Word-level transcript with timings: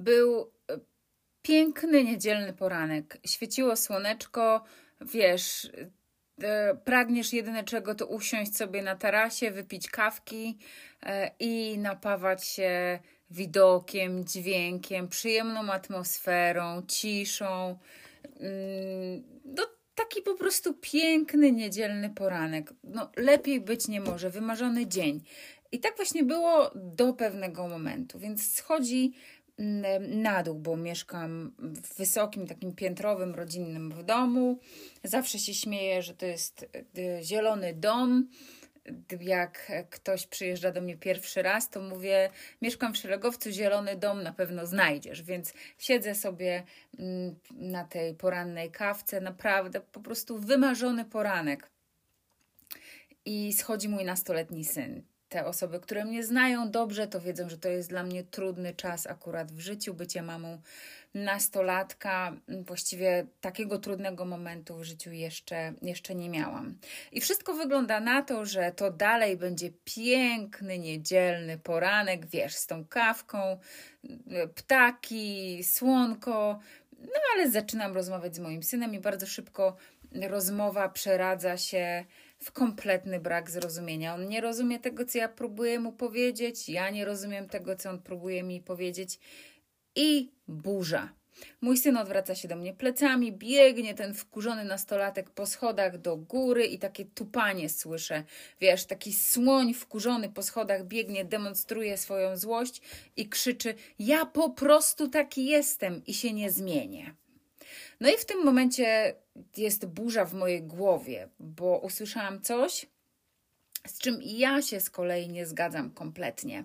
Był 0.00 0.40
e, 0.40 0.78
piękny 1.42 2.04
niedzielny 2.04 2.52
poranek. 2.52 3.18
Świeciło 3.26 3.76
słoneczko, 3.76 4.64
wiesz, 5.00 5.70
e, 6.42 6.74
pragniesz 6.74 7.32
jedyne 7.32 7.64
czego 7.64 7.94
to 7.94 8.06
usiąść 8.06 8.56
sobie 8.56 8.82
na 8.82 8.96
tarasie, 8.96 9.50
wypić 9.50 9.90
kawki 9.90 10.58
e, 11.02 11.30
i 11.38 11.78
napawać 11.78 12.46
się 12.46 12.98
widokiem, 13.30 14.24
dźwiękiem, 14.24 15.08
przyjemną 15.08 15.72
atmosferą, 15.72 16.82
ciszą. 16.88 17.78
Mm, 18.40 19.22
no, 19.44 19.66
taki 19.94 20.22
po 20.22 20.34
prostu 20.34 20.74
piękny 20.74 21.52
niedzielny 21.52 22.10
poranek. 22.10 22.72
No, 22.84 23.10
lepiej 23.16 23.60
być 23.60 23.88
nie 23.88 24.00
może, 24.00 24.30
wymarzony 24.30 24.86
dzień. 24.86 25.22
I 25.72 25.80
tak 25.80 25.96
właśnie 25.96 26.24
było 26.24 26.70
do 26.74 27.12
pewnego 27.12 27.68
momentu, 27.68 28.18
więc 28.18 28.54
schodzi 28.54 29.12
na 30.00 30.42
dół, 30.42 30.54
bo 30.54 30.76
mieszkam 30.76 31.52
w 31.58 31.96
wysokim, 31.96 32.46
takim 32.46 32.74
piętrowym, 32.74 33.34
rodzinnym 33.34 33.90
w 33.90 34.02
domu. 34.02 34.58
Zawsze 35.04 35.38
się 35.38 35.54
śmieję, 35.54 36.02
że 36.02 36.14
to 36.14 36.26
jest 36.26 36.66
y, 36.98 37.18
zielony 37.22 37.74
dom 37.74 38.28
jak 39.20 39.72
ktoś 39.90 40.26
przyjeżdża 40.26 40.72
do 40.72 40.80
mnie 40.80 40.96
pierwszy 40.96 41.42
raz, 41.42 41.70
to 41.70 41.82
mówię: 41.82 42.30
Mieszkam 42.62 42.94
w 42.94 42.96
szeregowcu, 42.96 43.50
zielony 43.50 43.96
dom 43.96 44.22
na 44.22 44.32
pewno 44.32 44.66
znajdziesz. 44.66 45.22
Więc 45.22 45.52
siedzę 45.78 46.14
sobie 46.14 46.62
mm, 46.98 47.34
na 47.50 47.84
tej 47.84 48.14
porannej 48.14 48.70
kawce, 48.70 49.20
naprawdę 49.20 49.80
po 49.80 50.00
prostu 50.00 50.38
wymarzony 50.38 51.04
poranek. 51.04 51.70
I 53.24 53.52
schodzi 53.52 53.88
mój 53.88 54.04
nastoletni 54.04 54.64
syn 54.64 55.02
te 55.30 55.46
osoby, 55.46 55.80
które 55.80 56.04
mnie 56.04 56.24
znają 56.24 56.70
dobrze, 56.70 57.06
to 57.06 57.20
wiedzą, 57.20 57.48
że 57.48 57.58
to 57.58 57.68
jest 57.68 57.88
dla 57.88 58.02
mnie 58.02 58.24
trudny 58.24 58.74
czas 58.74 59.06
akurat 59.06 59.52
w 59.52 59.60
życiu, 59.60 59.94
bycie 59.94 60.22
mamą 60.22 60.58
nastolatka. 61.14 62.32
Właściwie 62.48 63.26
takiego 63.40 63.78
trudnego 63.78 64.24
momentu 64.24 64.76
w 64.76 64.84
życiu 64.84 65.12
jeszcze, 65.12 65.72
jeszcze 65.82 66.14
nie 66.14 66.28
miałam. 66.28 66.78
I 67.12 67.20
wszystko 67.20 67.54
wygląda 67.54 68.00
na 68.00 68.22
to, 68.22 68.44
że 68.44 68.72
to 68.72 68.90
dalej 68.90 69.36
będzie 69.36 69.70
piękny, 69.84 70.78
niedzielny 70.78 71.58
poranek, 71.58 72.26
wiesz, 72.26 72.54
z 72.54 72.66
tą 72.66 72.84
kawką, 72.84 73.58
ptaki, 74.54 75.64
słonko. 75.64 76.60
No 76.92 77.20
ale 77.34 77.50
zaczynam 77.50 77.94
rozmawiać 77.94 78.36
z 78.36 78.38
moim 78.38 78.62
synem 78.62 78.94
i 78.94 79.00
bardzo 79.00 79.26
szybko 79.26 79.76
rozmowa 80.28 80.88
przeradza 80.88 81.56
się 81.56 82.04
w 82.42 82.52
kompletny 82.52 83.20
brak 83.20 83.50
zrozumienia. 83.50 84.14
On 84.14 84.28
nie 84.28 84.40
rozumie 84.40 84.78
tego, 84.78 85.04
co 85.04 85.18
ja 85.18 85.28
próbuję 85.28 85.80
mu 85.80 85.92
powiedzieć, 85.92 86.68
ja 86.68 86.90
nie 86.90 87.04
rozumiem 87.04 87.48
tego, 87.48 87.76
co 87.76 87.90
on 87.90 88.02
próbuje 88.02 88.42
mi 88.42 88.60
powiedzieć 88.60 89.18
i 89.96 90.32
burza. 90.48 91.08
Mój 91.60 91.76
syn 91.76 91.96
odwraca 91.96 92.34
się 92.34 92.48
do 92.48 92.56
mnie 92.56 92.74
plecami, 92.74 93.32
biegnie 93.32 93.94
ten 93.94 94.14
wkurzony 94.14 94.64
nastolatek 94.64 95.30
po 95.30 95.46
schodach 95.46 95.98
do 95.98 96.16
góry 96.16 96.66
i 96.66 96.78
takie 96.78 97.04
tupanie 97.04 97.68
słyszę. 97.68 98.24
Wiesz, 98.60 98.84
taki 98.84 99.12
słoń 99.12 99.74
wkurzony 99.74 100.28
po 100.28 100.42
schodach 100.42 100.86
biegnie, 100.86 101.24
demonstruje 101.24 101.96
swoją 101.96 102.36
złość 102.36 102.80
i 103.16 103.28
krzyczy: 103.28 103.74
Ja 103.98 104.26
po 104.26 104.50
prostu 104.50 105.08
taki 105.08 105.46
jestem 105.46 106.02
i 106.06 106.14
się 106.14 106.32
nie 106.32 106.50
zmienię. 106.50 107.14
No 108.00 108.10
i 108.10 108.16
w 108.16 108.24
tym 108.24 108.44
momencie 108.44 109.14
jest 109.56 109.86
burza 109.86 110.24
w 110.24 110.34
mojej 110.34 110.62
głowie, 110.62 111.28
bo 111.38 111.78
usłyszałam 111.78 112.40
coś, 112.40 112.86
z 113.86 113.98
czym 113.98 114.18
ja 114.22 114.62
się 114.62 114.80
z 114.80 114.90
kolei 114.90 115.28
nie 115.28 115.46
zgadzam 115.46 115.90
kompletnie. 115.90 116.64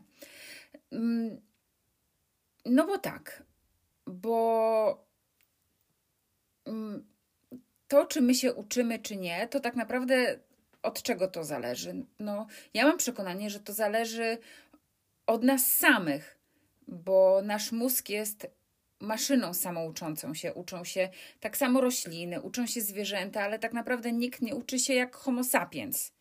Mm, 0.92 1.42
no 2.66 2.88
bo 2.88 2.98
tak, 2.98 3.44
bo 4.06 5.06
mm, 6.66 7.06
to, 7.88 8.06
czy 8.06 8.22
my 8.22 8.36
się 8.36 8.54
uczymy, 8.54 9.00
czy 9.00 9.18
nie, 9.18 9.48
to 9.48 9.60
tak 9.60 9.76
naprawdę 9.76 10.40
od 10.82 11.02
czego 11.02 11.28
to 11.28 11.44
zależy? 11.44 12.06
No, 12.20 12.48
ja 12.74 12.88
mam 12.88 12.98
przekonanie, 12.98 13.50
że 13.50 13.60
to 13.60 13.74
zależy 13.74 14.38
od 15.28 15.44
nas 15.44 15.76
samych, 15.76 16.38
bo 16.88 17.42
nasz 17.44 17.72
mózg 17.72 18.10
jest 18.10 18.48
maszyną 19.06 19.54
samouczącą 19.54 20.34
się, 20.34 20.54
uczą 20.54 20.84
się 20.84 21.10
tak 21.40 21.58
samo 21.58 21.82
rośliny, 21.82 22.42
uczą 22.42 22.68
się 22.68 22.82
zwierzęta, 22.82 23.42
ale 23.42 23.60
tak 23.60 23.74
naprawdę 23.74 24.12
nikt 24.12 24.42
nie 24.42 24.56
uczy 24.56 24.80
się 24.80 24.94
jak 24.94 25.16
Homo 25.16 25.44
sapiens. 25.44 26.12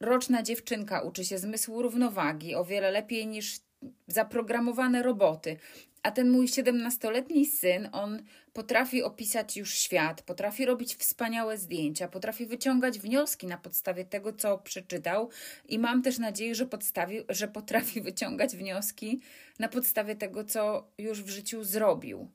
Roczna 0.00 0.42
dziewczynka 0.42 1.00
uczy 1.00 1.24
się 1.24 1.38
zmysłu 1.38 1.82
równowagi 1.82 2.54
o 2.54 2.64
wiele 2.64 2.90
lepiej 2.90 3.26
niż 3.26 3.60
zaprogramowane 4.06 5.02
roboty. 5.02 5.56
A 6.02 6.10
ten 6.10 6.30
mój 6.30 6.46
17-letni 6.46 7.46
syn, 7.46 7.88
on 7.92 8.22
potrafi 8.58 9.02
opisać 9.02 9.56
już 9.56 9.74
świat, 9.74 10.22
potrafi 10.22 10.66
robić 10.66 10.94
wspaniałe 10.94 11.58
zdjęcia, 11.58 12.08
potrafi 12.08 12.46
wyciągać 12.46 12.98
wnioski 12.98 13.46
na 13.46 13.58
podstawie 13.58 14.04
tego, 14.04 14.32
co 14.32 14.58
przeczytał, 14.58 15.30
i 15.68 15.78
mam 15.78 16.02
też 16.02 16.18
nadzieję, 16.18 16.54
że, 16.54 16.66
podstawi, 16.66 17.24
że 17.28 17.48
potrafi 17.48 18.00
wyciągać 18.10 18.56
wnioski 18.56 19.20
na 19.58 19.68
podstawie 19.68 20.16
tego, 20.16 20.44
co 20.44 20.90
już 20.98 21.22
w 21.22 21.28
życiu 21.28 21.64
zrobił. 21.64 22.30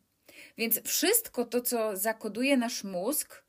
Więc 0.57 0.81
wszystko 0.83 1.45
to, 1.45 1.61
co 1.61 1.97
zakoduje 1.97 2.57
nasz 2.57 2.83
mózg, 2.83 3.43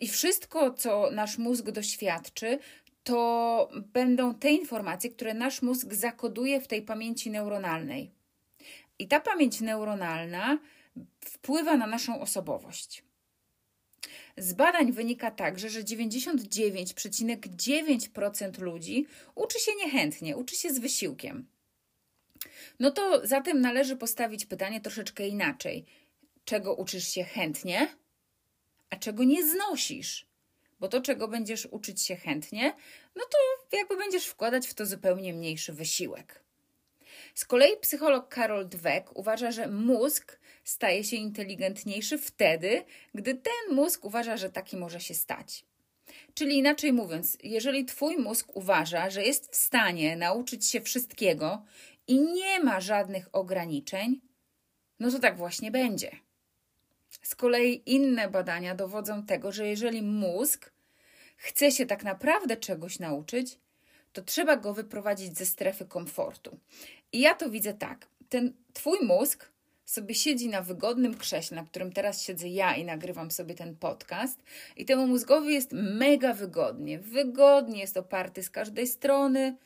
i 0.00 0.08
wszystko, 0.08 0.70
co 0.70 1.10
nasz 1.10 1.38
mózg 1.38 1.70
doświadczy, 1.70 2.58
to 3.02 3.70
będą 3.92 4.34
te 4.34 4.50
informacje, 4.50 5.10
które 5.10 5.34
nasz 5.34 5.62
mózg 5.62 5.94
zakoduje 5.94 6.60
w 6.60 6.68
tej 6.68 6.82
pamięci 6.82 7.30
neuronalnej. 7.30 8.10
I 8.98 9.08
ta 9.08 9.20
pamięć 9.20 9.60
neuronalna 9.60 10.58
wpływa 11.24 11.76
na 11.76 11.86
naszą 11.86 12.20
osobowość. 12.20 13.04
Z 14.36 14.52
badań 14.52 14.92
wynika 14.92 15.30
także, 15.30 15.70
że 15.70 15.82
99,9% 15.82 18.60
ludzi 18.60 19.06
uczy 19.34 19.60
się 19.60 19.72
niechętnie, 19.84 20.36
uczy 20.36 20.56
się 20.56 20.74
z 20.74 20.78
wysiłkiem. 20.78 21.46
No 22.80 22.90
to 22.90 23.26
zatem 23.26 23.60
należy 23.60 23.96
postawić 23.96 24.46
pytanie 24.46 24.80
troszeczkę 24.80 25.28
inaczej. 25.28 25.84
Czego 26.44 26.74
uczysz 26.74 27.08
się 27.08 27.24
chętnie, 27.24 27.88
a 28.90 28.96
czego 28.96 29.24
nie 29.24 29.48
znosisz? 29.48 30.28
Bo 30.80 30.88
to, 30.88 31.00
czego 31.00 31.28
będziesz 31.28 31.68
uczyć 31.70 32.02
się 32.02 32.16
chętnie, 32.16 32.74
no 33.16 33.24
to 33.30 33.38
jakby 33.76 33.96
będziesz 33.96 34.26
wkładać 34.26 34.66
w 34.66 34.74
to 34.74 34.86
zupełnie 34.86 35.34
mniejszy 35.34 35.72
wysiłek. 35.72 36.44
Z 37.34 37.44
kolei 37.44 37.76
psycholog 37.80 38.28
Karol 38.28 38.68
Dweck 38.68 39.16
uważa, 39.16 39.50
że 39.50 39.68
mózg 39.68 40.38
staje 40.68 41.04
się 41.04 41.16
inteligentniejszy 41.16 42.18
wtedy, 42.18 42.84
gdy 43.14 43.34
ten 43.34 43.76
mózg 43.76 44.04
uważa, 44.04 44.36
że 44.36 44.50
taki 44.50 44.76
może 44.76 45.00
się 45.00 45.14
stać. 45.14 45.64
Czyli 46.34 46.58
inaczej 46.58 46.92
mówiąc, 46.92 47.38
jeżeli 47.42 47.84
Twój 47.84 48.16
mózg 48.16 48.56
uważa, 48.56 49.10
że 49.10 49.24
jest 49.24 49.52
w 49.52 49.56
stanie 49.56 50.16
nauczyć 50.16 50.66
się 50.66 50.80
wszystkiego 50.80 51.64
i 52.06 52.20
nie 52.20 52.60
ma 52.60 52.80
żadnych 52.80 53.28
ograniczeń, 53.32 54.20
no 55.00 55.10
to 55.10 55.18
tak 55.18 55.36
właśnie 55.36 55.70
będzie. 55.70 56.10
Z 57.22 57.34
kolei 57.34 57.82
inne 57.86 58.28
badania 58.30 58.74
dowodzą 58.74 59.26
tego, 59.26 59.52
że 59.52 59.68
jeżeli 59.68 60.02
mózg 60.02 60.72
chce 61.36 61.72
się 61.72 61.86
tak 61.86 62.04
naprawdę 62.04 62.56
czegoś 62.56 62.98
nauczyć, 62.98 63.58
to 64.12 64.22
trzeba 64.22 64.56
go 64.56 64.74
wyprowadzić 64.74 65.38
ze 65.38 65.46
strefy 65.46 65.86
komfortu. 65.86 66.58
I 67.12 67.20
ja 67.20 67.34
to 67.34 67.50
widzę 67.50 67.74
tak. 67.74 68.06
Ten 68.28 68.52
twój 68.72 68.98
mózg 69.02 69.57
sobie 69.88 70.14
siedzi 70.14 70.48
na 70.48 70.62
wygodnym 70.62 71.16
krześle, 71.16 71.56
na 71.56 71.64
którym 71.64 71.92
teraz 71.92 72.22
siedzę 72.22 72.48
ja 72.48 72.76
i 72.76 72.84
nagrywam 72.84 73.30
sobie 73.30 73.54
ten 73.54 73.76
podcast, 73.76 74.42
i 74.76 74.84
temu 74.84 75.06
mózgowi 75.06 75.54
jest 75.54 75.72
mega 75.72 76.34
wygodnie. 76.34 76.98
Wygodnie 76.98 77.80
jest 77.80 77.96
oparty 77.96 78.42
z 78.42 78.50
każdej 78.50 78.86
strony. 78.86 79.56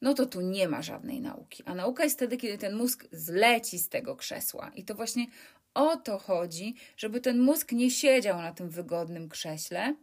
No 0.00 0.14
to 0.14 0.26
tu 0.26 0.40
nie 0.40 0.68
ma 0.68 0.82
żadnej 0.82 1.20
nauki. 1.20 1.62
A 1.66 1.74
nauka 1.74 2.04
jest 2.04 2.16
wtedy, 2.16 2.36
kiedy 2.36 2.58
ten 2.58 2.76
mózg 2.76 3.06
zleci 3.12 3.78
z 3.78 3.88
tego 3.88 4.16
krzesła. 4.16 4.70
I 4.74 4.84
to 4.84 4.94
właśnie 4.94 5.26
o 5.74 5.96
to 5.96 6.18
chodzi, 6.18 6.74
żeby 6.96 7.20
ten 7.20 7.40
mózg 7.40 7.72
nie 7.72 7.90
siedział 7.90 8.38
na 8.38 8.52
tym 8.52 8.68
wygodnym 8.68 9.28
krześle, 9.28 9.94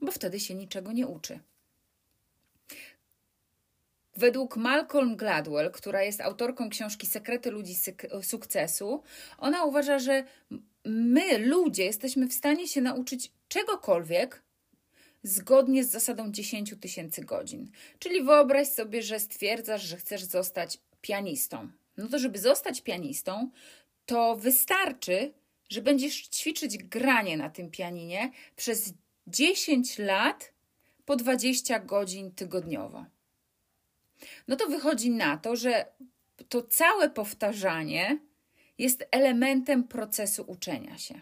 bo 0.00 0.12
wtedy 0.12 0.40
się 0.40 0.54
niczego 0.54 0.92
nie 0.92 1.06
uczy. 1.06 1.40
Według 4.18 4.56
Malcolm 4.56 5.16
Gladwell, 5.16 5.70
która 5.70 6.02
jest 6.02 6.20
autorką 6.20 6.70
książki 6.70 7.06
Sekrety 7.06 7.50
ludzi 7.50 7.74
sukcesu, 8.22 9.02
ona 9.38 9.64
uważa, 9.64 9.98
że 9.98 10.24
my, 10.84 11.38
ludzie, 11.38 11.84
jesteśmy 11.84 12.26
w 12.26 12.32
stanie 12.32 12.68
się 12.68 12.80
nauczyć 12.80 13.32
czegokolwiek 13.48 14.42
zgodnie 15.22 15.84
z 15.84 15.90
zasadą 15.90 16.30
10 16.32 16.74
tysięcy 16.80 17.24
godzin. 17.24 17.70
Czyli 17.98 18.22
wyobraź 18.22 18.68
sobie, 18.68 19.02
że 19.02 19.20
stwierdzasz, 19.20 19.82
że 19.82 19.96
chcesz 19.96 20.24
zostać 20.24 20.78
pianistą. 21.00 21.68
No 21.96 22.08
to, 22.08 22.18
żeby 22.18 22.38
zostać 22.38 22.80
pianistą, 22.80 23.50
to 24.06 24.36
wystarczy, 24.36 25.32
że 25.68 25.82
będziesz 25.82 26.28
ćwiczyć 26.28 26.78
granie 26.78 27.36
na 27.36 27.50
tym 27.50 27.70
pianinie 27.70 28.30
przez 28.56 28.92
10 29.26 29.98
lat 29.98 30.52
po 31.04 31.16
20 31.16 31.78
godzin 31.78 32.30
tygodniowo 32.30 33.04
no 34.48 34.56
to 34.56 34.66
wychodzi 34.66 35.10
na 35.10 35.36
to, 35.36 35.56
że 35.56 35.86
to 36.48 36.62
całe 36.62 37.10
powtarzanie 37.10 38.18
jest 38.78 39.06
elementem 39.10 39.84
procesu 39.84 40.44
uczenia 40.46 40.98
się. 40.98 41.20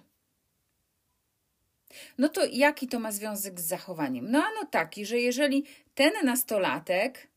No 2.18 2.28
to 2.28 2.44
jaki 2.44 2.88
to 2.88 3.00
ma 3.00 3.12
związek 3.12 3.60
z 3.60 3.64
zachowaniem? 3.64 4.30
No 4.30 4.44
ano 4.44 4.66
taki, 4.70 5.06
że 5.06 5.18
jeżeli 5.18 5.64
ten 5.94 6.12
nastolatek, 6.24 7.28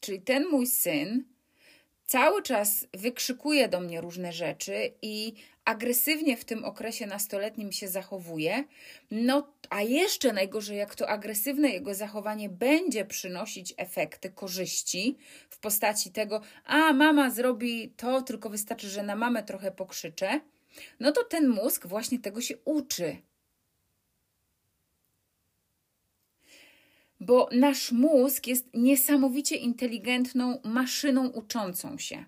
czyli 0.00 0.20
ten 0.20 0.48
mój 0.48 0.66
syn, 0.66 1.24
cały 2.10 2.42
czas 2.42 2.86
wykrzykuje 2.94 3.68
do 3.68 3.80
mnie 3.80 4.00
różne 4.00 4.32
rzeczy 4.32 4.92
i 5.02 5.34
agresywnie 5.64 6.36
w 6.36 6.44
tym 6.44 6.64
okresie 6.64 7.06
nastoletnim 7.06 7.72
się 7.72 7.88
zachowuje, 7.88 8.64
no 9.10 9.52
a 9.70 9.82
jeszcze 9.82 10.32
najgorzej, 10.32 10.78
jak 10.78 10.94
to 10.94 11.08
agresywne 11.08 11.68
jego 11.68 11.94
zachowanie 11.94 12.48
będzie 12.48 13.04
przynosić 13.04 13.74
efekty, 13.76 14.30
korzyści 14.30 15.16
w 15.50 15.58
postaci 15.58 16.10
tego, 16.10 16.40
a 16.64 16.92
mama 16.92 17.30
zrobi 17.30 17.88
to, 17.96 18.22
tylko 18.22 18.50
wystarczy, 18.50 18.88
że 18.88 19.02
na 19.02 19.16
mamę 19.16 19.42
trochę 19.42 19.70
pokrzyczę, 19.70 20.40
no 21.00 21.12
to 21.12 21.24
ten 21.24 21.48
mózg 21.48 21.86
właśnie 21.86 22.18
tego 22.18 22.40
się 22.40 22.54
uczy. 22.64 23.16
Bo 27.20 27.48
nasz 27.52 27.92
mózg 27.92 28.46
jest 28.46 28.68
niesamowicie 28.74 29.56
inteligentną 29.56 30.60
maszyną 30.64 31.28
uczącą 31.28 31.98
się. 31.98 32.24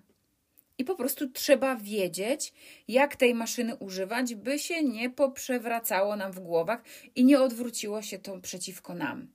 I 0.77 0.83
po 0.83 0.95
prostu 0.95 1.29
trzeba 1.29 1.75
wiedzieć, 1.75 2.53
jak 2.87 3.15
tej 3.15 3.35
maszyny 3.35 3.75
używać, 3.75 4.35
by 4.35 4.59
się 4.59 4.83
nie 4.83 5.09
poprzewracało 5.09 6.15
nam 6.15 6.31
w 6.31 6.39
głowach 6.39 6.83
i 7.15 7.25
nie 7.25 7.41
odwróciło 7.41 8.01
się 8.01 8.19
to 8.19 8.39
przeciwko 8.39 8.93
nam. 8.93 9.27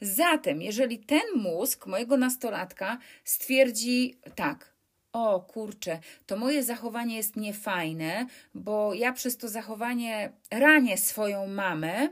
Zatem, 0.00 0.62
jeżeli 0.62 0.98
ten 0.98 1.22
mózg 1.36 1.86
mojego 1.86 2.16
nastolatka 2.16 2.98
stwierdzi 3.24 4.18
tak, 4.34 4.72
o 5.12 5.40
kurczę, 5.40 5.98
to 6.26 6.36
moje 6.36 6.62
zachowanie 6.62 7.16
jest 7.16 7.36
niefajne, 7.36 8.26
bo 8.54 8.94
ja 8.94 9.12
przez 9.12 9.36
to 9.36 9.48
zachowanie 9.48 10.32
ranię 10.50 10.98
swoją 10.98 11.46
mamę, 11.46 12.08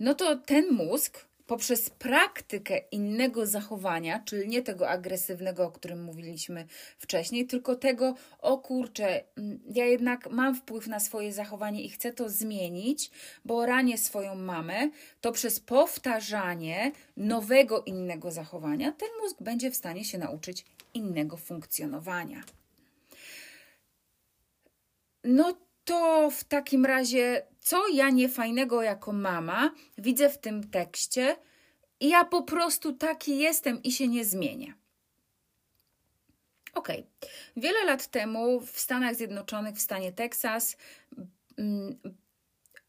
no 0.00 0.14
to 0.14 0.36
ten 0.36 0.72
mózg 0.72 1.28
poprzez 1.48 1.90
praktykę 1.90 2.78
innego 2.78 3.46
zachowania, 3.46 4.22
czyli 4.24 4.48
nie 4.48 4.62
tego 4.62 4.88
agresywnego, 4.88 5.66
o 5.66 5.70
którym 5.70 6.04
mówiliśmy 6.04 6.66
wcześniej, 6.98 7.46
tylko 7.46 7.76
tego, 7.76 8.14
o 8.38 8.58
kurczę, 8.58 9.24
mm, 9.36 9.60
ja 9.74 9.84
jednak 9.84 10.30
mam 10.30 10.54
wpływ 10.54 10.86
na 10.86 11.00
swoje 11.00 11.32
zachowanie 11.32 11.82
i 11.82 11.88
chcę 11.88 12.12
to 12.12 12.28
zmienić, 12.28 13.10
bo 13.44 13.66
ranię 13.66 13.98
swoją 13.98 14.34
mamę, 14.34 14.90
to 15.20 15.32
przez 15.32 15.60
powtarzanie 15.60 16.92
nowego, 17.16 17.82
innego 17.82 18.30
zachowania 18.30 18.92
ten 18.92 19.08
mózg 19.22 19.36
będzie 19.40 19.70
w 19.70 19.76
stanie 19.76 20.04
się 20.04 20.18
nauczyć 20.18 20.64
innego 20.94 21.36
funkcjonowania. 21.36 22.42
No 25.24 25.67
to 25.88 26.30
w 26.30 26.44
takim 26.44 26.84
razie, 26.84 27.42
co 27.60 27.88
ja 27.88 28.10
niefajnego 28.10 28.82
jako 28.82 29.12
mama 29.12 29.70
widzę 29.98 30.30
w 30.30 30.38
tym 30.38 30.70
tekście? 30.70 31.36
Ja 32.00 32.24
po 32.24 32.42
prostu 32.42 32.92
taki 32.92 33.38
jestem 33.38 33.82
i 33.82 33.92
się 33.92 34.08
nie 34.08 34.24
zmienię. 34.24 34.74
Ok. 36.74 36.88
Wiele 37.56 37.84
lat 37.84 38.06
temu 38.06 38.60
w 38.60 38.80
Stanach 38.80 39.14
Zjednoczonych, 39.14 39.74
w 39.74 39.80
stanie 39.80 40.12
Teksas, 40.12 40.76
mm, 41.58 41.98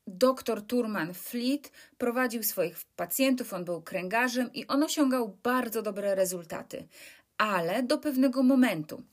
dr 0.08 0.62
Turman 0.62 1.14
Fleet 1.14 1.72
prowadził 1.98 2.44
swoich 2.44 2.78
pacjentów, 2.96 3.54
on 3.54 3.66
był 3.66 3.82
kręgarzem 3.82 4.54
i 4.54 4.68
on 4.68 4.84
osiągał 4.84 5.38
bardzo 5.44 5.82
dobre 5.82 6.16
rezultaty, 6.16 6.88
ale 7.38 7.84
do 7.84 7.98
pewnego 7.98 8.44
momentu. 8.44 9.04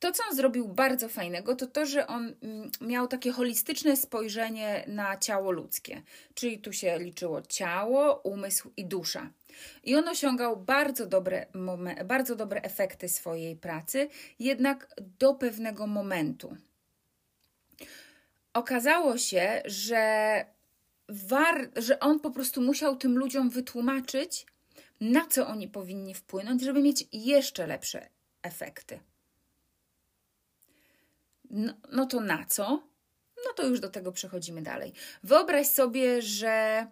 To, 0.00 0.12
co 0.12 0.22
on 0.30 0.36
zrobił 0.36 0.68
bardzo 0.68 1.08
fajnego, 1.08 1.56
to 1.56 1.66
to, 1.66 1.86
że 1.86 2.06
on 2.06 2.34
mm, 2.42 2.70
miał 2.80 3.08
takie 3.08 3.32
holistyczne 3.32 3.96
spojrzenie 3.96 4.84
na 4.86 5.16
ciało 5.16 5.50
ludzkie. 5.50 6.02
Czyli 6.34 6.58
tu 6.58 6.72
się 6.72 6.98
liczyło 6.98 7.42
ciało, 7.42 8.20
umysł 8.20 8.70
i 8.76 8.84
dusza. 8.84 9.30
I 9.84 9.96
on 9.96 10.08
osiągał 10.08 10.56
bardzo 10.56 11.06
dobre, 11.06 11.46
bardzo 12.04 12.36
dobre 12.36 12.62
efekty 12.62 13.08
swojej 13.08 13.56
pracy, 13.56 14.08
jednak 14.38 14.94
do 15.18 15.34
pewnego 15.34 15.86
momentu. 15.86 16.56
Okazało 18.54 19.18
się, 19.18 19.62
że, 19.64 20.44
war, 21.08 21.70
że 21.76 22.00
on 22.00 22.20
po 22.20 22.30
prostu 22.30 22.62
musiał 22.62 22.96
tym 22.96 23.18
ludziom 23.18 23.50
wytłumaczyć, 23.50 24.46
na 25.00 25.26
co 25.26 25.46
oni 25.46 25.68
powinni 25.68 26.14
wpłynąć, 26.14 26.62
żeby 26.62 26.82
mieć 26.82 27.04
jeszcze 27.12 27.66
lepsze 27.66 28.08
efekty. 28.42 29.00
No, 31.50 31.72
no 31.92 32.06
to 32.06 32.20
na 32.20 32.44
co? 32.44 32.82
No 33.46 33.52
to 33.56 33.66
już 33.66 33.80
do 33.80 33.88
tego 33.88 34.12
przechodzimy 34.12 34.62
dalej. 34.62 34.92
Wyobraź 35.22 35.66
sobie, 35.66 36.22
że 36.22 36.86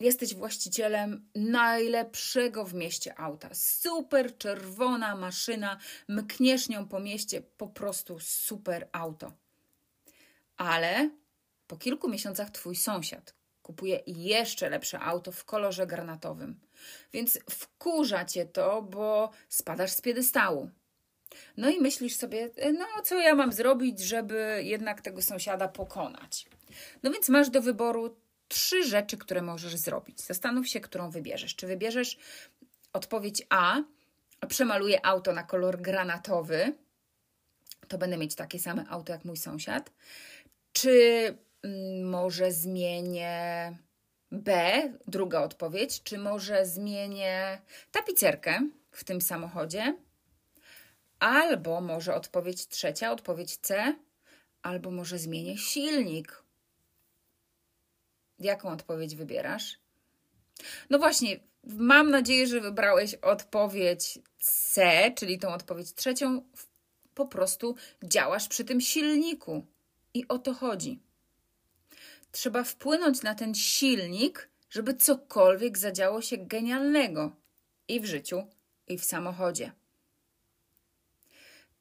jesteś 0.00 0.34
właścicielem 0.34 1.28
najlepszego 1.34 2.64
w 2.64 2.74
mieście 2.74 3.18
auta. 3.18 3.48
Super 3.52 4.38
czerwona 4.38 5.16
maszyna, 5.16 5.78
mkniesz 6.08 6.68
nią 6.68 6.88
po 6.88 7.00
mieście, 7.00 7.42
po 7.42 7.68
prostu 7.68 8.20
super 8.20 8.88
auto. 8.92 9.32
Ale 10.56 11.10
po 11.66 11.76
kilku 11.76 12.08
miesiącach 12.08 12.50
twój 12.50 12.76
sąsiad 12.76 13.34
kupuje 13.62 14.02
jeszcze 14.06 14.70
lepsze 14.70 15.00
auto 15.00 15.32
w 15.32 15.44
kolorze 15.44 15.86
granatowym. 15.86 16.60
Więc 17.12 17.38
wkurza 17.50 18.24
cię 18.24 18.46
to, 18.46 18.82
bo 18.82 19.30
spadasz 19.48 19.90
z 19.90 20.00
piedestału. 20.00 20.70
No 21.56 21.70
i 21.70 21.80
myślisz 21.80 22.16
sobie, 22.16 22.50
e, 22.56 22.72
no 22.72 22.86
co 23.04 23.20
ja 23.20 23.34
mam 23.34 23.52
zrobić, 23.52 24.00
żeby 24.00 24.60
jednak 24.64 25.00
tego 25.00 25.22
sąsiada 25.22 25.68
pokonać? 25.68 26.46
No 27.02 27.10
więc 27.10 27.28
masz 27.28 27.50
do 27.50 27.62
wyboru 27.62 28.16
trzy 28.48 28.84
rzeczy, 28.84 29.16
które 29.16 29.42
możesz 29.42 29.76
zrobić. 29.76 30.20
Zastanów 30.20 30.68
się, 30.68 30.80
którą 30.80 31.10
wybierzesz. 31.10 31.56
Czy 31.56 31.66
wybierzesz 31.66 32.18
odpowiedź 32.92 33.46
A, 33.48 33.76
przemaluję 34.48 35.06
auto 35.06 35.32
na 35.32 35.42
kolor 35.42 35.80
granatowy, 35.80 36.72
to 37.88 37.98
będę 37.98 38.16
mieć 38.16 38.34
takie 38.34 38.58
same 38.58 38.84
auto 38.88 39.12
jak 39.12 39.24
mój 39.24 39.36
sąsiad. 39.36 39.90
Czy 40.72 41.26
mm, 41.62 42.08
może 42.10 42.52
zmienię 42.52 43.72
B, 44.32 44.72
druga 45.06 45.40
odpowiedź, 45.40 46.02
czy 46.02 46.18
może 46.18 46.66
zmienię 46.66 47.60
tapicerkę 47.92 48.60
w 48.90 49.04
tym 49.04 49.20
samochodzie? 49.20 49.96
Albo 51.24 51.80
może 51.80 52.14
odpowiedź 52.14 52.66
trzecia, 52.66 53.12
odpowiedź 53.12 53.56
C, 53.56 53.96
albo 54.62 54.90
może 54.90 55.18
zmienię 55.18 55.58
silnik. 55.58 56.42
Jaką 58.38 58.68
odpowiedź 58.68 59.14
wybierasz? 59.14 59.78
No 60.90 60.98
właśnie, 60.98 61.40
mam 61.64 62.10
nadzieję, 62.10 62.46
że 62.46 62.60
wybrałeś 62.60 63.14
odpowiedź 63.14 64.18
C, 64.38 65.10
czyli 65.16 65.38
tą 65.38 65.54
odpowiedź 65.54 65.94
trzecią. 65.94 66.42
Po 67.14 67.26
prostu 67.26 67.76
działasz 68.02 68.48
przy 68.48 68.64
tym 68.64 68.80
silniku. 68.80 69.66
I 70.14 70.28
o 70.28 70.38
to 70.38 70.54
chodzi. 70.54 71.00
Trzeba 72.32 72.64
wpłynąć 72.64 73.22
na 73.22 73.34
ten 73.34 73.54
silnik, 73.54 74.48
żeby 74.70 74.94
cokolwiek 74.94 75.78
zadziało 75.78 76.22
się 76.22 76.36
genialnego 76.36 77.36
i 77.88 78.00
w 78.00 78.04
życiu, 78.04 78.46
i 78.88 78.98
w 78.98 79.04
samochodzie 79.04 79.72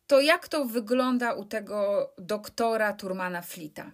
to 0.08 0.22
jak 0.22 0.48
to 0.48 0.66
wygląda 0.66 1.34
u 1.34 1.46
tego 1.46 2.10
doktora 2.18 2.94
Turmana 2.94 3.42
Flita? 3.42 3.92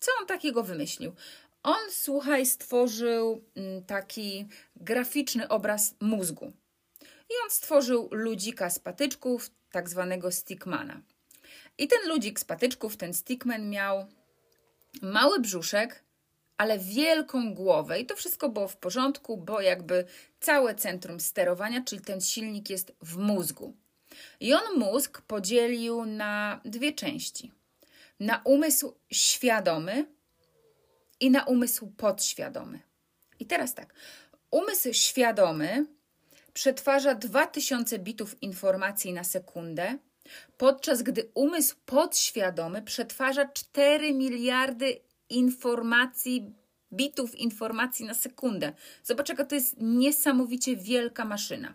Co 0.00 0.10
on 0.20 0.26
takiego 0.26 0.62
wymyślił? 0.62 1.12
On, 1.62 1.90
słuchaj, 1.90 2.46
stworzył 2.46 3.44
mm, 3.56 3.84
taki 3.84 4.48
graficzny 4.76 5.48
obraz 5.48 5.94
mózgu. 6.00 6.52
I 7.02 7.32
on 7.44 7.50
stworzył 7.50 8.08
ludzika 8.12 8.70
z 8.70 8.78
patyczków, 8.78 9.50
tak 9.72 9.88
zwanego 9.88 10.32
stickmana. 10.32 11.02
I 11.78 11.88
ten 11.88 12.08
ludzik 12.08 12.40
z 12.40 12.44
patyczków, 12.44 12.96
ten 12.96 13.14
stickman 13.14 13.70
miał 13.70 14.06
mały 15.02 15.40
brzuszek, 15.40 16.04
ale 16.56 16.78
wielką 16.78 17.54
głowę. 17.54 18.00
I 18.00 18.06
to 18.06 18.16
wszystko 18.16 18.48
było 18.48 18.68
w 18.68 18.76
porządku, 18.76 19.36
bo 19.36 19.60
jakby 19.60 20.04
całe 20.40 20.74
centrum 20.74 21.20
sterowania, 21.20 21.84
czyli 21.84 22.02
ten 22.02 22.20
silnik 22.20 22.70
jest 22.70 22.92
w 23.02 23.16
mózgu. 23.16 23.76
I 24.40 24.54
on 24.54 24.78
mózg 24.78 25.20
podzielił 25.20 26.04
na 26.04 26.60
dwie 26.64 26.92
części: 26.92 27.52
na 28.20 28.42
umysł 28.44 28.94
świadomy 29.12 30.06
i 31.20 31.30
na 31.30 31.44
umysł 31.44 31.86
podświadomy. 31.96 32.80
I 33.38 33.46
teraz 33.46 33.74
tak, 33.74 33.94
umysł 34.50 34.92
świadomy 34.92 35.86
przetwarza 36.52 37.14
2000 37.14 37.98
bitów 37.98 38.42
informacji 38.42 39.12
na 39.12 39.24
sekundę, 39.24 39.98
podczas 40.58 41.02
gdy 41.02 41.30
umysł 41.34 41.76
podświadomy 41.86 42.82
przetwarza 42.82 43.48
4 43.48 44.14
miliardy 44.14 45.00
informacji, 45.30 46.54
bitów 46.92 47.34
informacji 47.34 48.06
na 48.06 48.14
sekundę. 48.14 48.72
Zobacz, 49.02 49.28
jaka 49.28 49.44
to 49.44 49.54
jest 49.54 49.74
niesamowicie 49.78 50.76
wielka 50.76 51.24
maszyna. 51.24 51.74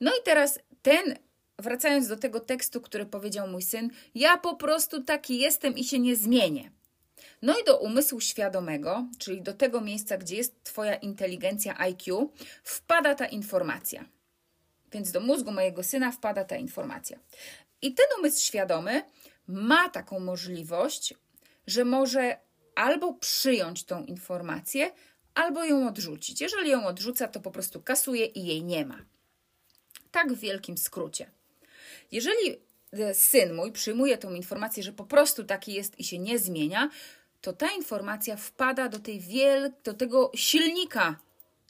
No 0.00 0.10
i 0.10 0.22
teraz 0.24 0.58
ten 0.82 1.16
wracając 1.60 2.08
do 2.08 2.16
tego 2.16 2.40
tekstu, 2.40 2.80
który 2.80 3.06
powiedział 3.06 3.48
mój 3.48 3.62
syn, 3.62 3.90
ja 4.14 4.36
po 4.36 4.56
prostu 4.56 5.02
taki 5.02 5.38
jestem 5.38 5.76
i 5.76 5.84
się 5.84 5.98
nie 5.98 6.16
zmienię. 6.16 6.70
No 7.42 7.58
i 7.58 7.64
do 7.64 7.78
umysłu 7.78 8.20
świadomego, 8.20 9.06
czyli 9.18 9.42
do 9.42 9.52
tego 9.52 9.80
miejsca, 9.80 10.16
gdzie 10.16 10.36
jest 10.36 10.64
Twoja 10.64 10.94
inteligencja 10.94 11.78
IQ, 11.78 12.32
wpada 12.64 13.14
ta 13.14 13.26
informacja. 13.26 14.04
Więc 14.92 15.12
do 15.12 15.20
mózgu 15.20 15.52
mojego 15.52 15.82
syna 15.82 16.12
wpada 16.12 16.44
ta 16.44 16.56
informacja. 16.56 17.18
I 17.82 17.94
ten 17.94 18.06
umysł 18.18 18.44
świadomy 18.44 19.02
ma 19.46 19.88
taką 19.88 20.20
możliwość, 20.20 21.14
że 21.66 21.84
może 21.84 22.36
albo 22.74 23.14
przyjąć 23.14 23.84
tą 23.84 24.04
informację, 24.04 24.90
albo 25.34 25.64
ją 25.64 25.88
odrzucić. 25.88 26.40
Jeżeli 26.40 26.70
ją 26.70 26.86
odrzuca, 26.86 27.28
to 27.28 27.40
po 27.40 27.50
prostu 27.50 27.82
kasuje 27.82 28.26
i 28.26 28.46
jej 28.46 28.64
nie 28.64 28.86
ma. 28.86 28.98
Tak 30.10 30.32
w 30.32 30.40
wielkim 30.40 30.78
skrócie. 30.78 31.30
Jeżeli 32.12 32.58
e, 32.92 33.14
syn 33.14 33.54
mój 33.54 33.72
przyjmuje 33.72 34.18
tą 34.18 34.34
informację, 34.34 34.82
że 34.82 34.92
po 34.92 35.04
prostu 35.04 35.44
taki 35.44 35.72
jest 35.74 36.00
i 36.00 36.04
się 36.04 36.18
nie 36.18 36.38
zmienia, 36.38 36.90
to 37.40 37.52
ta 37.52 37.70
informacja 37.70 38.36
wpada 38.36 38.88
do, 38.88 38.98
tej 38.98 39.20
wiel- 39.20 39.72
do 39.84 39.94
tego 39.94 40.32
silnika, 40.34 41.16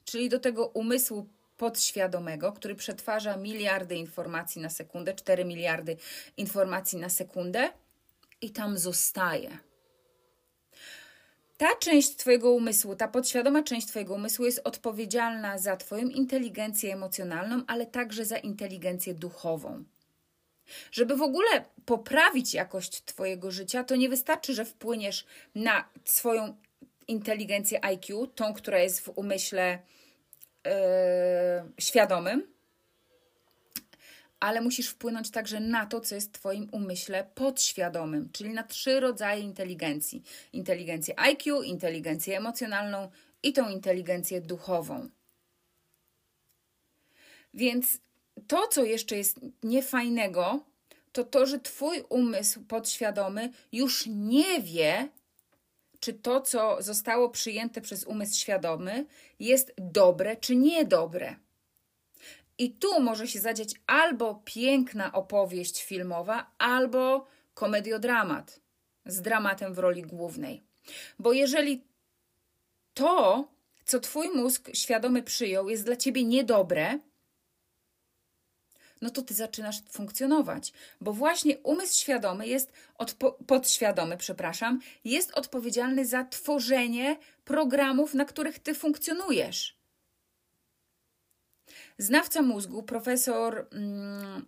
czyli 0.05 0.29
do 0.29 0.41
tego 0.41 0.67
umysłu 0.67 1.27
podświadomego, 1.57 2.53
który 2.53 2.75
przetwarza 2.75 3.37
miliardy 3.37 3.97
informacji 3.97 4.63
na 4.63 4.71
sekundę, 4.71 5.15
4 5.15 5.45
miliardy 5.45 5.97
informacji 6.37 6.99
na 6.99 7.09
sekundę 7.09 7.69
i 8.41 8.51
tam 8.51 8.79
zostaje. 8.79 9.59
Ta 11.57 11.77
część 11.77 12.17
Twojego 12.17 12.53
umysłu, 12.53 12.97
ta 12.97 13.09
podświadoma 13.09 13.63
część 13.63 13.87
Twojego 13.87 14.15
umysłu 14.15 14.45
jest 14.45 14.61
odpowiedzialna 14.65 15.59
za 15.59 15.77
Twoją 15.77 16.09
inteligencję 16.09 16.93
emocjonalną, 16.93 17.63
ale 17.67 17.87
także 17.87 18.25
za 18.25 18.39
inteligencję 18.39 19.15
duchową. 19.15 19.85
Żeby 20.93 21.17
w 21.17 21.23
ogóle 21.23 21.65
poprawić 21.85 22.55
jakość 22.55 23.05
Twojego 23.05 23.51
życia, 23.51 23.85
to 23.85 23.97
nie 23.97 24.09
wystarczy, 24.09 24.55
że 24.55 24.65
wpłyniesz 24.65 25.27
na 25.55 25.89
swoją 26.05 26.57
inteligencję 27.09 27.85
IQ, 27.85 28.27
tą, 28.27 28.55
która 28.55 28.79
jest 28.79 29.01
w 29.01 29.09
umyśle 29.09 29.79
yy, 30.65 30.73
świadomym, 31.79 32.47
ale 34.41 34.61
musisz 34.61 34.89
wpłynąć 34.89 35.31
także 35.31 35.61
na 35.61 35.87
to, 35.87 36.01
co 36.01 36.15
jest 36.15 36.29
w 36.29 36.33
Twoim 36.33 36.69
umyśle 36.73 37.25
podświadomym, 37.35 38.29
czyli 38.33 38.51
na 38.51 38.63
trzy 38.63 39.01
rodzaje 39.01 39.43
inteligencji: 39.43 40.23
inteligencję 40.53 41.21
IQ, 41.21 41.63
inteligencję 41.63 42.37
emocjonalną 42.37 43.11
i 43.43 43.53
tą 43.53 43.69
inteligencję 43.69 44.41
duchową. 44.41 45.09
Więc 47.55 47.99
to, 48.41 48.69
co 48.69 48.85
jeszcze 48.85 49.17
jest 49.17 49.41
niefajnego, 49.63 50.65
to 51.13 51.25
to, 51.25 51.47
że 51.47 51.61
Twój 51.61 52.05
umysł 52.09 52.65
podświadomy 52.65 53.53
już 53.73 54.07
nie 54.07 54.63
wie, 54.63 55.09
czy 56.01 56.13
to, 56.13 56.41
co 56.41 56.77
zostało 56.83 57.29
przyjęte 57.29 57.81
przez 57.81 58.05
umysł 58.05 58.39
świadomy, 58.39 59.07
jest 59.39 59.73
dobre 59.77 60.37
czy 60.37 60.57
niedobre. 60.57 61.37
I 62.59 62.71
tu 62.73 63.01
może 63.01 63.29
się 63.29 63.41
zadziać 63.41 63.75
albo 63.87 64.43
piękna 64.45 65.13
opowieść 65.13 65.85
filmowa, 65.85 66.51
albo 66.59 67.27
komediodramat 67.55 68.61
z 69.07 69.21
dramatem 69.21 69.75
w 69.75 69.79
roli 69.79 70.03
głównej. 70.03 70.63
Bo 71.19 71.33
jeżeli 71.33 71.85
to, 72.95 73.49
co 73.85 74.01
Twój 74.01 74.29
mózg 74.31 74.71
świadomy 74.75 75.23
przyjął, 75.23 75.69
jest 75.69 75.85
dla 75.85 75.97
Ciebie 75.97 76.25
niedobre, 76.25 76.99
no 79.01 79.11
to 79.11 79.23
ty 79.23 79.35
zaczynasz 79.35 79.83
funkcjonować, 79.91 80.73
bo 81.01 81.13
właśnie 81.13 81.59
umysł 81.59 81.99
świadomy 81.99 82.47
jest 82.47 82.73
podświadomy, 83.47 84.17
przepraszam, 84.17 84.81
jest 85.05 85.31
odpowiedzialny 85.31 86.07
za 86.07 86.25
tworzenie 86.25 87.17
programów, 87.45 88.15
na 88.15 88.25
których 88.25 88.59
ty 88.59 88.75
funkcjonujesz. 88.75 89.81
Znawca 91.99 92.43
mózgu, 92.43 92.83
profesor 92.83 93.67
mm, 93.73 94.47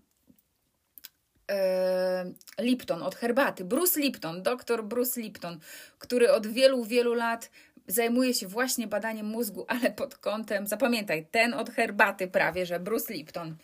e, 1.50 2.32
Lipton 2.60 3.02
od 3.02 3.14
herbaty, 3.14 3.64
Bruce 3.64 4.00
Lipton, 4.00 4.42
doktor 4.42 4.84
Bruce 4.84 5.20
Lipton, 5.20 5.58
który 5.98 6.32
od 6.32 6.46
wielu, 6.46 6.84
wielu 6.84 7.14
lat 7.14 7.50
zajmuje 7.86 8.34
się 8.34 8.48
właśnie 8.48 8.86
badaniem 8.86 9.26
mózgu, 9.26 9.64
ale 9.68 9.90
pod 9.90 10.18
kątem, 10.18 10.66
zapamiętaj, 10.66 11.26
ten 11.30 11.54
od 11.54 11.70
herbaty 11.70 12.28
prawie, 12.28 12.66
że 12.66 12.80
Bruce 12.80 13.14
Lipton 13.14 13.56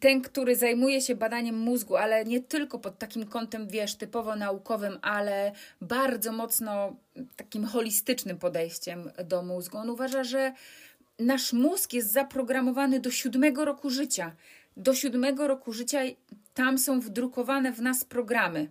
ten, 0.00 0.20
który 0.20 0.56
zajmuje 0.56 1.00
się 1.00 1.14
badaniem 1.14 1.58
mózgu, 1.58 1.96
ale 1.96 2.24
nie 2.24 2.40
tylko 2.40 2.78
pod 2.78 2.98
takim 2.98 3.26
kątem, 3.26 3.68
wiesz, 3.68 3.94
typowo 3.94 4.36
naukowym, 4.36 4.98
ale 5.02 5.52
bardzo 5.80 6.32
mocno 6.32 6.96
takim 7.36 7.64
holistycznym 7.64 8.38
podejściem 8.38 9.10
do 9.24 9.42
mózgu. 9.42 9.78
On 9.78 9.90
uważa, 9.90 10.24
że 10.24 10.52
nasz 11.18 11.52
mózg 11.52 11.92
jest 11.92 12.12
zaprogramowany 12.12 13.00
do 13.00 13.10
siódmego 13.10 13.64
roku 13.64 13.90
życia. 13.90 14.32
Do 14.76 14.94
siódmego 14.94 15.46
roku 15.46 15.72
życia 15.72 16.00
tam 16.54 16.78
są 16.78 17.00
wdrukowane 17.00 17.72
w 17.72 17.82
nas 17.82 18.04
programy 18.04 18.70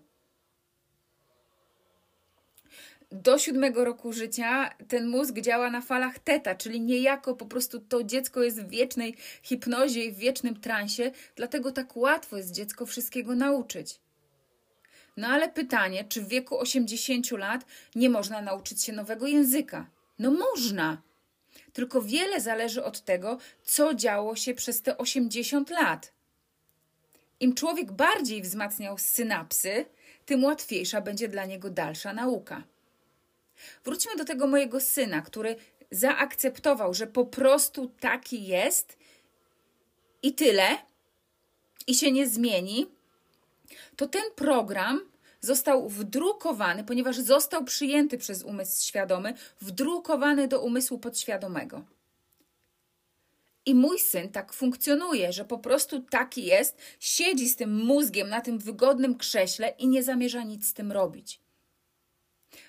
do 3.11 3.39
siódmego 3.39 3.85
roku 3.85 4.13
życia 4.13 4.69
ten 4.87 5.07
mózg 5.07 5.39
działa 5.39 5.69
na 5.69 5.81
falach 5.81 6.19
teta, 6.19 6.55
czyli 6.55 6.81
niejako 6.81 7.35
po 7.35 7.45
prostu 7.45 7.79
to 7.79 8.03
dziecko 8.03 8.43
jest 8.43 8.61
w 8.61 8.69
wiecznej 8.69 9.15
hipnozie 9.43 10.05
i 10.05 10.11
w 10.11 10.17
wiecznym 10.17 10.59
transie, 10.59 11.11
dlatego 11.35 11.71
tak 11.71 11.97
łatwo 11.97 12.37
jest 12.37 12.51
dziecko 12.51 12.85
wszystkiego 12.85 13.35
nauczyć. 13.35 13.99
No 15.17 15.27
ale 15.27 15.49
pytanie, 15.49 16.05
czy 16.09 16.21
w 16.21 16.27
wieku 16.27 16.59
80 16.59 17.31
lat 17.31 17.65
nie 17.95 18.09
można 18.09 18.41
nauczyć 18.41 18.83
się 18.83 18.93
nowego 18.93 19.27
języka? 19.27 19.89
No 20.19 20.31
można. 20.31 21.01
Tylko 21.73 22.01
wiele 22.01 22.41
zależy 22.41 22.83
od 22.83 23.01
tego, 23.01 23.37
co 23.63 23.93
działo 23.93 24.35
się 24.35 24.53
przez 24.53 24.81
te 24.81 24.97
80 24.97 25.69
lat. 25.69 26.13
Im 27.39 27.53
człowiek 27.53 27.91
bardziej 27.91 28.41
wzmacniał 28.41 28.97
synapsy, 28.97 29.85
tym 30.25 30.43
łatwiejsza 30.43 31.01
będzie 31.01 31.27
dla 31.27 31.45
niego 31.45 31.69
dalsza 31.69 32.13
nauka. 32.13 32.63
Wróćmy 33.85 34.15
do 34.15 34.25
tego 34.25 34.47
mojego 34.47 34.79
syna, 34.79 35.21
który 35.21 35.55
zaakceptował, 35.91 36.93
że 36.93 37.07
po 37.07 37.25
prostu 37.25 37.91
taki 37.99 38.47
jest 38.47 38.97
i 40.23 40.33
tyle, 40.33 40.77
i 41.87 41.95
się 41.95 42.11
nie 42.11 42.27
zmieni, 42.27 42.87
to 43.95 44.07
ten 44.07 44.23
program 44.35 45.01
został 45.41 45.89
wdrukowany, 45.89 46.83
ponieważ 46.83 47.17
został 47.17 47.63
przyjęty 47.63 48.17
przez 48.17 48.43
umysł 48.43 48.87
świadomy, 48.87 49.33
wdrukowany 49.61 50.47
do 50.47 50.61
umysłu 50.61 50.99
podświadomego. 50.99 51.83
I 53.65 53.75
mój 53.75 53.99
syn 53.99 54.29
tak 54.29 54.53
funkcjonuje, 54.53 55.33
że 55.33 55.45
po 55.45 55.57
prostu 55.57 55.99
taki 55.99 56.45
jest, 56.45 56.77
siedzi 56.99 57.49
z 57.49 57.55
tym 57.55 57.75
mózgiem 57.85 58.29
na 58.29 58.41
tym 58.41 58.59
wygodnym 58.59 59.17
krześle 59.17 59.69
i 59.69 59.87
nie 59.87 60.03
zamierza 60.03 60.43
nic 60.43 60.67
z 60.67 60.73
tym 60.73 60.91
robić. 60.91 61.44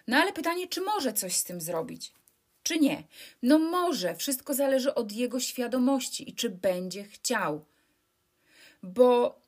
No 0.06 0.16
ale 0.16 0.32
pytanie, 0.32 0.68
czy 0.68 0.80
może 0.80 1.12
coś 1.12 1.36
z 1.36 1.44
tym 1.44 1.60
zrobić? 1.60 2.12
Czy 2.62 2.78
nie? 2.78 3.02
No 3.42 3.58
może, 3.58 4.16
wszystko 4.16 4.54
zależy 4.54 4.94
od 4.94 5.12
jego 5.12 5.40
świadomości 5.40 6.30
i 6.30 6.34
czy 6.34 6.50
będzie 6.50 7.04
chciał. 7.04 7.64
Bo 8.82 9.40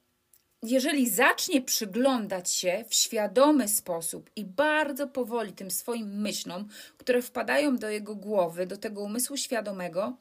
jeżeli 0.62 1.10
zacznie 1.10 1.62
przyglądać 1.62 2.50
się 2.50 2.84
w 2.88 2.94
świadomy 2.94 3.68
sposób 3.68 4.30
i 4.36 4.44
bardzo 4.44 5.06
powoli 5.06 5.52
tym 5.52 5.70
swoim 5.70 6.20
myślom, 6.20 6.68
które 6.96 7.22
wpadają 7.22 7.76
do 7.76 7.88
jego 7.90 8.14
głowy, 8.14 8.66
do 8.66 8.76
tego 8.76 9.02
umysłu 9.02 9.36
świadomego, 9.36 10.16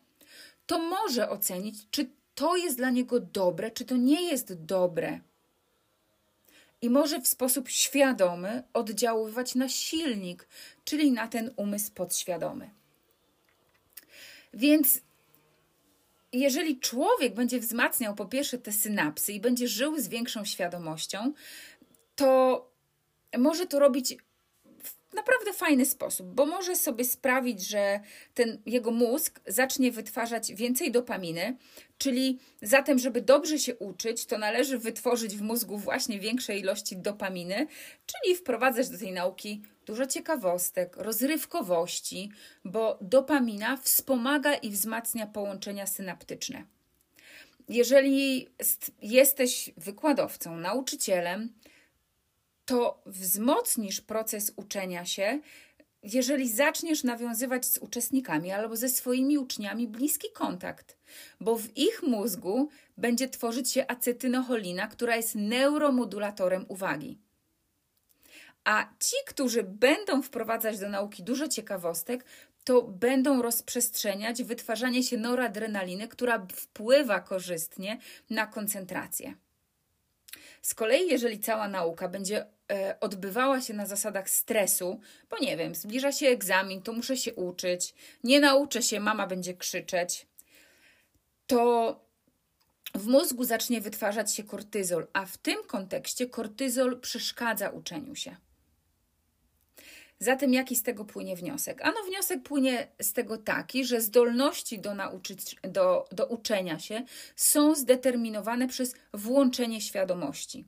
to 0.65 0.79
może 0.79 1.29
ocenić, 1.29 1.87
czy 1.91 2.09
to 2.35 2.55
jest 2.55 2.77
dla 2.77 2.89
niego 2.89 3.19
dobre, 3.19 3.71
czy 3.71 3.85
to 3.85 3.97
nie 3.97 4.21
jest 4.21 4.53
dobre 4.53 5.19
i 6.81 6.89
może 6.89 7.21
w 7.21 7.27
sposób 7.27 7.69
świadomy 7.69 8.63
oddziaływać 8.73 9.55
na 9.55 9.69
silnik, 9.69 10.47
czyli 10.83 11.11
na 11.11 11.27
ten 11.27 11.53
umysł 11.55 11.91
podświadomy. 11.93 12.69
Więc 14.53 15.01
jeżeli 16.33 16.79
człowiek 16.79 17.33
będzie 17.33 17.59
wzmacniał 17.59 18.15
po 18.15 18.25
pierwsze 18.25 18.57
te 18.57 18.71
synapsy 18.71 19.33
i 19.33 19.39
będzie 19.39 19.67
żył 19.67 19.99
z 19.99 20.07
większą 20.07 20.45
świadomością, 20.45 21.33
to 22.15 22.71
może 23.37 23.65
to 23.65 23.79
robić 23.79 24.17
naprawdę 25.17 25.53
fajny 25.53 25.85
sposób, 25.85 26.27
bo 26.27 26.45
może 26.45 26.75
sobie 26.75 27.05
sprawić, 27.05 27.67
że 27.67 27.99
ten 28.33 28.61
jego 28.65 28.91
mózg 28.91 29.39
zacznie 29.47 29.91
wytwarzać 29.91 30.53
więcej 30.53 30.91
dopaminy, 30.91 31.57
czyli 31.97 32.39
zatem, 32.61 32.99
żeby 32.99 33.21
dobrze 33.21 33.59
się 33.59 33.75
uczyć, 33.75 34.25
to 34.25 34.37
należy 34.37 34.77
wytworzyć 34.77 35.35
w 35.35 35.41
mózgu 35.41 35.77
właśnie 35.77 36.19
większe 36.19 36.57
ilości 36.57 36.97
dopaminy, 36.97 37.67
czyli 38.05 38.35
wprowadzać 38.35 38.89
do 38.89 38.97
tej 38.97 39.11
nauki 39.11 39.61
dużo 39.85 40.05
ciekawostek, 40.05 40.97
rozrywkowości, 40.97 42.31
bo 42.65 42.97
dopamina 43.01 43.77
wspomaga 43.77 44.53
i 44.53 44.69
wzmacnia 44.69 45.27
połączenia 45.27 45.87
synaptyczne. 45.87 46.63
jeżeli 47.69 48.47
jesteś 49.01 49.69
wykładowcą, 49.77 50.57
nauczycielem, 50.57 51.53
to 52.67 53.01
wzmocnisz 53.05 54.01
proces 54.01 54.51
uczenia 54.55 55.05
się, 55.05 55.39
jeżeli 56.03 56.49
zaczniesz 56.49 57.03
nawiązywać 57.03 57.65
z 57.65 57.77
uczestnikami 57.77 58.51
albo 58.51 58.75
ze 58.75 58.89
swoimi 58.89 59.37
uczniami 59.37 59.87
bliski 59.87 60.27
kontakt, 60.33 60.97
bo 61.39 61.55
w 61.55 61.77
ich 61.77 62.03
mózgu 62.03 62.69
będzie 62.97 63.29
tworzyć 63.29 63.71
się 63.71 63.87
acetynocholina, 63.87 64.87
która 64.87 65.15
jest 65.15 65.35
neuromodulatorem 65.35 66.65
uwagi. 66.67 67.17
A 68.63 68.89
ci, 68.99 69.15
którzy 69.25 69.63
będą 69.63 70.21
wprowadzać 70.21 70.79
do 70.79 70.89
nauki 70.89 71.23
dużo 71.23 71.47
ciekawostek, 71.47 72.25
to 72.63 72.81
będą 72.81 73.41
rozprzestrzeniać 73.41 74.43
wytwarzanie 74.43 75.03
się 75.03 75.17
noradrenaliny, 75.17 76.07
która 76.07 76.47
wpływa 76.53 77.19
korzystnie 77.19 77.97
na 78.29 78.47
koncentrację. 78.47 79.35
Z 80.61 80.73
kolei, 80.73 81.07
jeżeli 81.09 81.39
cała 81.39 81.67
nauka 81.67 82.07
będzie 82.07 82.45
e, 82.71 82.99
odbywała 82.99 83.61
się 83.61 83.73
na 83.73 83.85
zasadach 83.85 84.29
stresu, 84.29 84.99
bo 85.29 85.37
nie 85.39 85.57
wiem, 85.57 85.75
zbliża 85.75 86.11
się 86.11 86.27
egzamin, 86.27 86.81
to 86.81 86.93
muszę 86.93 87.17
się 87.17 87.33
uczyć, 87.33 87.93
nie 88.23 88.39
nauczę 88.39 88.81
się, 88.81 88.99
mama 88.99 89.27
będzie 89.27 89.53
krzyczeć, 89.53 90.27
to 91.47 92.07
w 92.95 93.07
mózgu 93.07 93.43
zacznie 93.43 93.81
wytwarzać 93.81 94.33
się 94.33 94.43
kortyzol, 94.43 95.07
a 95.13 95.25
w 95.25 95.37
tym 95.37 95.63
kontekście 95.67 96.27
kortyzol 96.27 96.99
przeszkadza 96.99 97.69
uczeniu 97.69 98.15
się. 98.15 98.35
Zatem 100.19 100.53
jaki 100.53 100.75
z 100.75 100.83
tego 100.83 101.05
płynie 101.05 101.35
wniosek? 101.35 101.81
Ano 101.81 102.03
wniosek 102.07 102.43
płynie 102.43 102.87
z 103.01 103.13
tego 103.13 103.37
taki, 103.37 103.85
że 103.85 104.01
zdolności 104.01 104.79
do, 104.79 104.95
nauczyć, 104.95 105.55
do, 105.61 106.05
do 106.11 106.25
uczenia 106.25 106.79
się 106.79 107.03
są 107.35 107.75
zdeterminowane 107.75 108.67
przez 108.67 108.95
włączenie 109.13 109.81
świadomości. 109.81 110.65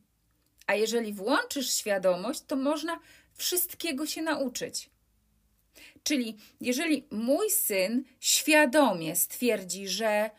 A 0.67 0.75
jeżeli 0.75 1.13
włączysz 1.13 1.73
świadomość, 1.73 2.41
to 2.47 2.55
można 2.55 2.99
wszystkiego 3.33 4.05
się 4.05 4.21
nauczyć. 4.21 4.89
Czyli 6.03 6.37
jeżeli 6.61 7.07
mój 7.11 7.49
syn 7.49 8.03
świadomie 8.19 9.15
stwierdzi, 9.15 9.87
że 9.87 10.29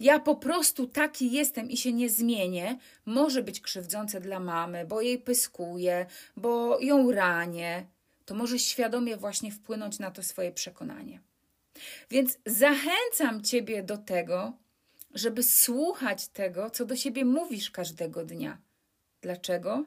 ja 0.00 0.18
po 0.18 0.36
prostu 0.36 0.86
taki 0.86 1.32
jestem 1.32 1.70
i 1.70 1.76
się 1.76 1.92
nie 1.92 2.10
zmienię, 2.10 2.78
może 3.06 3.42
być 3.42 3.60
krzywdzące 3.60 4.20
dla 4.20 4.40
mamy, 4.40 4.86
bo 4.86 5.00
jej 5.00 5.18
pyskuje, 5.18 6.06
bo 6.36 6.80
ją 6.80 7.10
ranię, 7.10 7.86
to 8.28 8.34
może 8.34 8.58
świadomie 8.58 9.16
właśnie 9.16 9.52
wpłynąć 9.52 9.98
na 9.98 10.10
to 10.10 10.22
swoje 10.22 10.52
przekonanie. 10.52 11.20
Więc 12.10 12.38
zachęcam 12.46 13.42
Ciebie 13.42 13.82
do 13.82 13.98
tego, 13.98 14.52
żeby 15.14 15.42
słuchać 15.42 16.28
tego, 16.28 16.70
co 16.70 16.84
do 16.84 16.96
siebie 16.96 17.24
mówisz 17.24 17.70
każdego 17.70 18.24
dnia. 18.24 18.58
Dlaczego? 19.20 19.84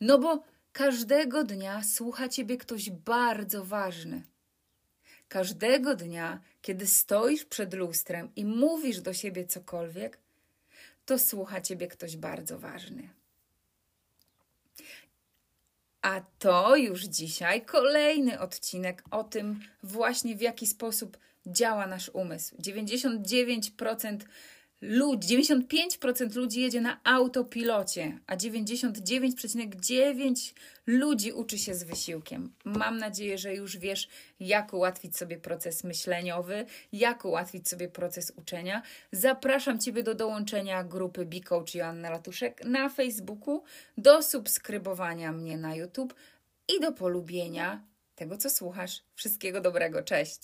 No 0.00 0.18
bo 0.18 0.42
każdego 0.72 1.44
dnia 1.44 1.82
słucha 1.82 2.28
Ciebie 2.28 2.56
ktoś 2.56 2.90
bardzo 2.90 3.64
ważny. 3.64 4.22
Każdego 5.28 5.94
dnia, 5.94 6.40
kiedy 6.62 6.86
stoisz 6.86 7.44
przed 7.44 7.74
lustrem 7.74 8.30
i 8.36 8.44
mówisz 8.44 9.00
do 9.00 9.12
siebie 9.12 9.46
cokolwiek, 9.46 10.18
to 11.04 11.18
słucha 11.18 11.60
Ciebie 11.60 11.88
ktoś 11.88 12.16
bardzo 12.16 12.58
ważny. 12.58 13.08
A 16.04 16.20
to 16.38 16.76
już 16.76 17.02
dzisiaj 17.02 17.64
kolejny 17.64 18.40
odcinek 18.40 19.02
o 19.10 19.24
tym 19.24 19.60
właśnie 19.82 20.36
w 20.36 20.40
jaki 20.40 20.66
sposób 20.66 21.18
działa 21.46 21.86
nasz 21.86 22.10
umysł. 22.14 22.56
99% 22.56 24.18
ludzi, 24.88 25.38
95% 25.38 26.36
ludzi 26.36 26.60
jedzie 26.60 26.80
na 26.80 27.00
autopilocie, 27.04 28.18
a 28.26 28.36
99,9% 28.36 30.52
ludzi 30.86 31.32
uczy 31.32 31.58
się 31.58 31.74
z 31.74 31.84
wysiłkiem. 31.84 32.52
Mam 32.64 32.98
nadzieję, 32.98 33.38
że 33.38 33.54
już 33.54 33.76
wiesz, 33.76 34.08
jak 34.40 34.74
ułatwić 34.74 35.16
sobie 35.16 35.38
proces 35.38 35.84
myśleniowy, 35.84 36.66
jak 36.92 37.24
ułatwić 37.24 37.68
sobie 37.68 37.88
proces 37.88 38.32
uczenia. 38.36 38.82
Zapraszam 39.12 39.78
Ciebie 39.78 40.02
do 40.02 40.14
dołączenia 40.14 40.84
grupy 40.84 41.28
Coach 41.44 41.74
Joanna 41.74 42.10
Latuszek 42.10 42.64
na 42.64 42.88
Facebooku, 42.88 43.62
do 43.98 44.22
subskrybowania 44.22 45.32
mnie 45.32 45.58
na 45.58 45.74
YouTube 45.74 46.14
i 46.76 46.80
do 46.80 46.92
polubienia 46.92 47.82
tego, 48.14 48.38
co 48.38 48.50
słuchasz. 48.50 49.02
Wszystkiego 49.14 49.60
dobrego. 49.60 50.02
Cześć! 50.02 50.40